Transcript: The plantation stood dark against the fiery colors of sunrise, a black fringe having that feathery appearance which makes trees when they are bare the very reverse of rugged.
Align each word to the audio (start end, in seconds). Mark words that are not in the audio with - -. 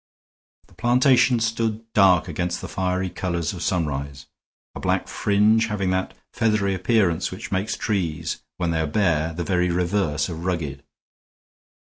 The 0.65 0.73
plantation 0.73 1.39
stood 1.39 1.83
dark 1.93 2.27
against 2.27 2.59
the 2.59 2.67
fiery 2.67 3.07
colors 3.11 3.53
of 3.53 3.61
sunrise, 3.61 4.25
a 4.73 4.79
black 4.79 5.07
fringe 5.07 5.67
having 5.67 5.91
that 5.91 6.17
feathery 6.33 6.73
appearance 6.73 7.29
which 7.29 7.51
makes 7.51 7.77
trees 7.77 8.41
when 8.57 8.71
they 8.71 8.79
are 8.79 8.87
bare 8.87 9.31
the 9.31 9.43
very 9.43 9.69
reverse 9.69 10.27
of 10.27 10.43
rugged. 10.43 10.81